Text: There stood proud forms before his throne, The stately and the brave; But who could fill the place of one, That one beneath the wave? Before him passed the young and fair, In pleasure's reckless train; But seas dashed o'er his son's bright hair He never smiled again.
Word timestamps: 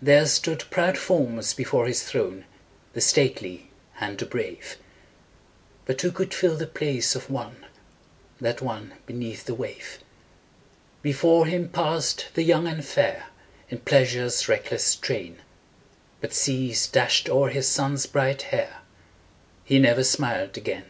There 0.00 0.24
stood 0.24 0.64
proud 0.70 0.96
forms 0.96 1.52
before 1.52 1.86
his 1.86 2.02
throne, 2.02 2.46
The 2.94 3.02
stately 3.02 3.68
and 4.00 4.16
the 4.16 4.24
brave; 4.24 4.78
But 5.84 6.00
who 6.00 6.12
could 6.12 6.32
fill 6.32 6.56
the 6.56 6.66
place 6.66 7.14
of 7.14 7.28
one, 7.28 7.66
That 8.40 8.62
one 8.62 8.94
beneath 9.04 9.44
the 9.44 9.52
wave? 9.54 9.98
Before 11.02 11.44
him 11.44 11.68
passed 11.68 12.28
the 12.32 12.42
young 12.42 12.66
and 12.66 12.82
fair, 12.82 13.26
In 13.68 13.80
pleasure's 13.80 14.48
reckless 14.48 14.94
train; 14.96 15.42
But 16.22 16.32
seas 16.32 16.86
dashed 16.86 17.28
o'er 17.28 17.50
his 17.50 17.68
son's 17.68 18.06
bright 18.06 18.40
hair 18.48 18.78
He 19.62 19.78
never 19.78 20.04
smiled 20.04 20.56
again. 20.56 20.86